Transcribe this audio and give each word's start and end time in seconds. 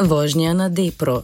Vožnja 0.00 0.54
na 0.54 0.68
Depro. 0.68 1.22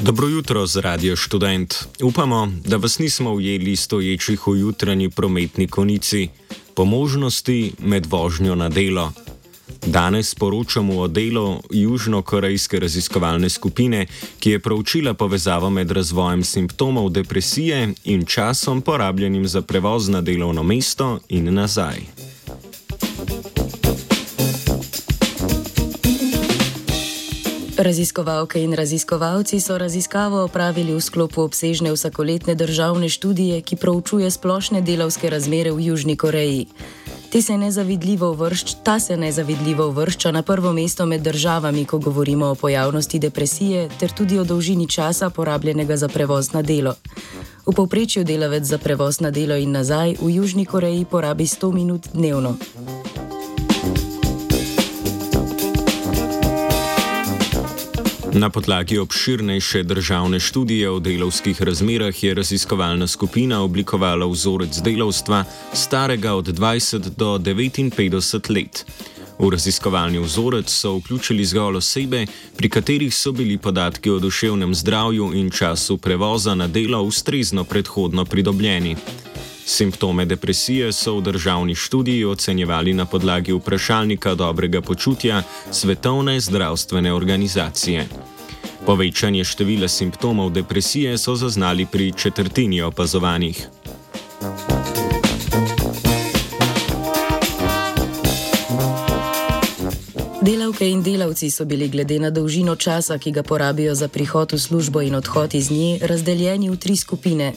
Dobro 0.00 0.28
jutro 0.28 0.66
z 0.66 0.76
Radio 0.76 1.16
Student. 1.16 1.74
Upamo, 2.02 2.52
da 2.64 2.76
vas 2.76 2.98
nismo 2.98 3.32
ujeli 3.32 3.76
stoječih 3.76 4.46
v 4.46 4.58
jutranji 4.58 5.10
prometni 5.10 5.68
konici, 5.68 6.28
po 6.74 6.84
možnosti 6.84 7.72
med 7.78 8.06
vožnjo 8.06 8.54
na 8.54 8.68
delo. 8.68 9.12
Danes 9.86 10.34
poročamo 10.34 11.00
o 11.00 11.08
delu 11.08 11.60
Južno-Korejske 11.70 12.80
raziskovalne 12.80 13.48
skupine, 13.48 14.06
ki 14.38 14.50
je 14.50 14.58
proučila 14.58 15.14
povezavo 15.14 15.70
med 15.70 15.90
razvojem 15.90 16.44
simptomov 16.44 17.10
depresije 17.10 17.94
in 18.04 18.26
časom 18.26 18.82
porabljenim 18.82 19.48
za 19.48 19.62
prevoz 19.62 20.08
na 20.08 20.20
delovno 20.20 20.62
mesto 20.62 21.18
in 21.28 21.54
nazaj. 21.54 22.23
Raziskovalke 27.84 28.62
in 28.62 28.72
raziskovalci 28.72 29.60
so 29.60 29.78
raziskavo 29.78 30.44
opravili 30.44 30.94
v 30.94 31.00
sklopu 31.00 31.42
obsežne 31.42 31.92
vsakoletne 31.92 32.54
državne 32.54 33.08
študije, 33.12 33.60
ki 33.60 33.76
proučuje 33.76 34.30
splošne 34.30 34.80
delovske 34.80 35.28
razmere 35.30 35.68
v 35.72 35.92
Južni 35.92 36.16
Koreji. 36.16 36.66
Se 37.28 37.58
uvršč, 38.20 38.74
ta 38.84 39.00
se 39.00 39.16
nezavidljivo 39.16 39.88
uvršča 39.88 40.30
na 40.30 40.42
prvo 40.42 40.72
mesto 40.72 41.06
med 41.06 41.20
državami, 41.20 41.84
ko 41.84 41.98
govorimo 41.98 42.46
o 42.46 42.54
pojavnosti 42.54 43.18
depresije, 43.18 43.88
ter 44.00 44.12
tudi 44.12 44.38
o 44.38 44.44
dolžini 44.44 44.88
časa 44.88 45.30
porabljenega 45.30 45.96
za 45.96 46.08
prevoz 46.08 46.52
na 46.52 46.62
delo. 46.62 46.94
V 47.66 47.72
povprečju 47.72 48.24
delavec 48.24 48.64
za 48.64 48.78
prevoz 48.78 49.20
na 49.20 49.30
delo 49.30 49.56
in 49.56 49.70
nazaj 49.70 50.16
v 50.22 50.30
Južni 50.30 50.64
Koreji 50.64 51.04
porabi 51.04 51.44
100 51.44 51.72
minut 51.72 52.08
dnevno. 52.14 52.56
Na 58.34 58.50
podlagi 58.50 58.98
obširnejše 58.98 59.82
državne 59.82 60.40
študije 60.40 60.90
o 60.90 60.98
delovskih 60.98 61.62
razmerah 61.62 62.22
je 62.22 62.34
raziskovalna 62.34 63.06
skupina 63.06 63.62
oblikovala 63.62 64.26
vzorec 64.26 64.78
delovstva 64.78 65.44
starega 65.72 66.34
od 66.34 66.48
20 66.48 66.98
do 66.98 67.38
59 67.38 68.54
let. 68.54 68.86
V 69.38 69.50
raziskovalni 69.50 70.18
vzorec 70.18 70.70
so 70.70 70.96
vključili 70.96 71.44
zgolj 71.44 71.76
osebe, 71.76 72.26
pri 72.56 72.68
katerih 72.68 73.14
so 73.14 73.32
bili 73.32 73.58
podatki 73.58 74.10
o 74.10 74.18
duševnem 74.18 74.74
zdravju 74.74 75.30
in 75.34 75.50
času 75.50 75.98
prevoza 75.98 76.54
na 76.54 76.66
delo 76.66 77.02
ustrezno 77.02 77.64
predhodno 77.64 78.24
pridobljeni. 78.24 78.96
Simptome 79.66 80.24
depresije 80.24 80.92
so 80.92 81.16
v 81.16 81.22
državni 81.22 81.74
študiji 81.74 82.24
ocenjevali 82.24 82.92
na 82.94 83.06
podlagi 83.06 83.52
vprašalnika 83.52 84.34
dobrega 84.34 84.80
počutja 84.80 85.42
Svetovne 85.70 86.40
zdravstvene 86.40 87.12
organizacije. 87.12 88.06
Povečanje 88.86 89.44
števila 89.44 89.88
simptomov 89.88 90.50
depresije 90.50 91.18
so 91.18 91.34
zaznali 91.34 91.86
pri 91.86 92.12
četrtini 92.12 92.82
opazovanih. 92.82 93.68
Delavke 100.42 100.90
in 100.90 101.02
delavci 101.02 101.50
so 101.50 101.64
bili 101.64 101.88
glede 101.88 102.18
na 102.18 102.30
dolžino 102.30 102.76
časa, 102.76 103.18
ki 103.18 103.30
ga 103.30 103.42
porabijo 103.42 103.94
za 103.94 104.08
prihod 104.08 104.52
v 104.52 104.58
službo 104.58 105.00
in 105.00 105.14
odhod 105.14 105.54
iz 105.54 105.70
nje, 105.70 105.98
razdeljeni 106.02 106.70
v 106.70 106.76
tri 106.76 106.96
skupine. 106.96 107.52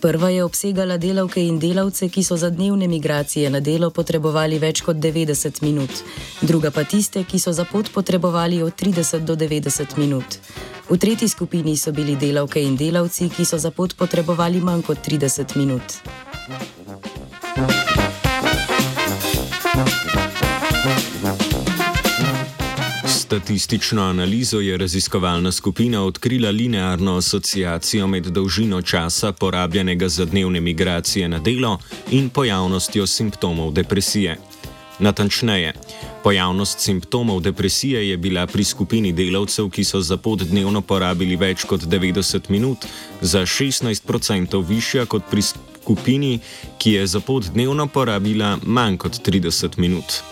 Prva 0.00 0.28
je 0.30 0.44
obsegala 0.44 0.96
delavke 0.96 1.42
in 1.44 1.58
delavce, 1.58 2.08
ki 2.08 2.22
so 2.24 2.36
za 2.36 2.50
dnevne 2.50 2.88
migracije 2.88 3.50
na 3.50 3.60
delo 3.60 3.90
potrebovali 3.90 4.58
več 4.58 4.80
kot 4.80 4.96
90 4.96 5.60
minut, 5.62 5.90
druga 6.40 6.70
pa 6.70 6.84
tiste, 6.84 7.24
ki 7.24 7.38
so 7.38 7.52
za 7.52 7.64
pot 7.68 7.92
potrebovali 7.92 8.62
od 8.62 8.72
30 8.80 9.28
do 9.28 9.36
90 9.36 9.98
minut. 9.98 10.38
V 10.88 10.96
tretji 10.96 11.28
skupini 11.28 11.76
so 11.76 11.92
bili 11.92 12.16
delavke 12.16 12.62
in 12.64 12.76
delavci, 12.76 13.28
ki 13.28 13.44
so 13.44 13.58
za 13.58 13.70
pot 13.70 13.94
potrebovali 13.96 14.60
manj 14.60 14.88
kot 14.88 15.04
30 15.04 15.56
minut. 15.56 16.00
Statistično 23.30 24.02
analizo 24.02 24.60
je 24.60 24.76
raziskovalna 24.76 25.52
skupina 25.52 26.04
odkrila 26.04 26.50
linearno 26.50 27.16
asociacijo 27.16 28.06
med 28.06 28.26
dolžino 28.26 28.82
časa 28.82 29.32
porabljenega 29.32 30.08
za 30.08 30.24
dnevne 30.24 30.60
migracije 30.60 31.28
na 31.28 31.38
delo 31.38 31.78
in 32.10 32.28
pojavnostjo 32.28 33.06
simptomov 33.06 33.72
depresije. 33.72 34.36
Natančneje, 34.98 35.74
pojavnost 36.24 36.80
simptomov 36.80 37.40
depresije 37.40 38.08
je 38.08 38.16
bila 38.16 38.46
pri 38.46 38.64
skupini 38.64 39.12
delavcev, 39.12 39.70
ki 39.70 39.84
so 39.84 40.00
za 40.00 40.16
pot 40.16 40.42
dnevno 40.42 40.80
porabili 40.80 41.36
več 41.36 41.64
kot 41.64 41.80
90 41.86 42.50
minut, 42.50 42.78
za 43.20 43.46
16% 43.46 44.66
višja 44.68 45.06
kot 45.06 45.22
pri 45.30 45.42
skupini, 45.42 46.38
ki 46.78 46.92
je 46.92 47.06
za 47.06 47.20
pot 47.20 47.44
dnevno 47.54 47.86
porabila 47.86 48.58
manj 48.62 48.96
kot 48.96 49.22
30 49.28 49.78
minut. 49.78 50.22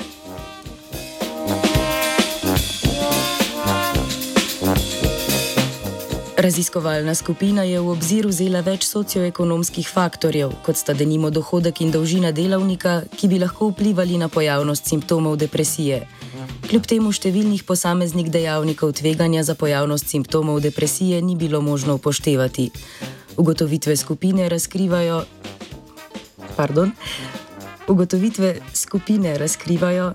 Raziskovalna 6.38 7.14
skupina 7.14 7.62
je 7.66 7.80
v 7.82 7.90
obzir 7.90 8.22
vzela 8.30 8.60
več 8.62 8.84
socioekonomskih 8.86 9.88
faktorjev, 9.90 10.52
kot 10.62 10.78
sta 10.78 10.94
denimo 10.94 11.32
dohodek 11.34 11.80
in 11.82 11.90
dolžina 11.90 12.30
delavnika, 12.30 12.92
ki 13.10 13.26
bi 13.26 13.40
lahko 13.42 13.72
vplivali 13.72 14.20
na 14.22 14.28
pojavnost 14.30 14.86
simptomov 14.86 15.34
depresije. 15.42 16.04
Kljub 16.70 16.86
temu 16.86 17.10
številnih 17.10 17.64
posameznih 17.66 18.30
dejavnikov 18.30 18.94
tveganja 19.00 19.42
za 19.42 19.58
pojavnost 19.58 20.06
simptomov 20.06 20.62
depresije 20.62 21.18
ni 21.26 21.34
bilo 21.34 21.58
možno 21.58 21.98
upoštevati. 21.98 22.70
Ugotovitve 23.34 23.98
skupine 23.98 24.46
razkrivajo. 24.46 25.24
Pardon. 26.54 26.94
Ugotovitve 27.90 28.60
skupine 28.78 29.34
razkrivajo, 29.42 30.12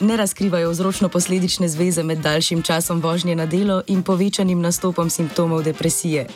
ne 0.00 0.16
razkrivajo 0.16 0.70
vzročno-posledične 0.70 1.68
zveze 1.68 2.02
med 2.02 2.18
daljšim 2.18 2.62
časom 2.62 3.00
vožnje 3.00 3.34
na 3.36 3.46
delo 3.46 3.82
in 3.86 4.02
povečanim 4.02 4.60
nastopom 4.60 5.10
simptomov 5.10 5.62
depresije. 5.62 6.26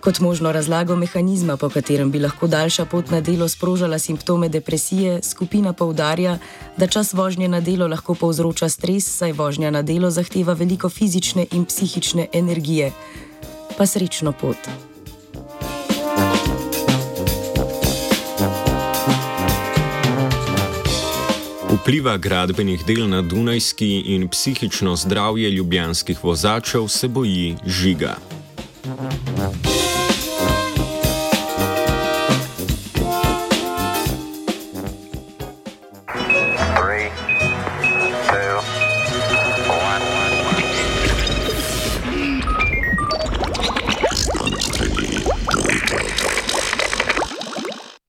Kot 0.00 0.20
možno 0.20 0.52
razlago 0.52 0.96
mehanizma, 0.96 1.56
po 1.56 1.68
katerem 1.68 2.10
bi 2.10 2.18
lahko 2.18 2.46
daljša 2.46 2.84
pot 2.84 3.10
na 3.10 3.20
delo 3.20 3.48
sprožala 3.48 3.98
simptome 3.98 4.48
depresije, 4.48 5.22
skupina 5.22 5.72
poudarja, 5.72 6.38
da 6.76 6.86
čas 6.86 7.12
vožnje 7.12 7.48
na 7.48 7.60
delo 7.60 7.86
lahko 7.86 8.14
povzroča 8.14 8.68
stres, 8.68 9.16
saj 9.16 9.32
vožnja 9.32 9.70
na 9.70 9.82
delo 9.82 10.10
zahteva 10.10 10.52
veliko 10.52 10.88
fizične 10.88 11.46
in 11.52 11.64
psihične 11.64 12.26
energije. 12.32 12.92
Pa 13.78 13.86
srečno 13.86 14.32
pot. 14.32 14.89
Vpliva 21.80 22.18
gradbenih 22.20 22.82
del 22.84 23.06
na 23.08 23.22
Dunajski 23.22 24.02
in 24.12 24.28
psihično 24.28 24.96
zdravje 24.96 25.50
ljubljanskih 25.50 26.24
vozačev 26.24 26.88
se 26.88 27.08
boji 27.08 27.56
žiga. 27.66 28.16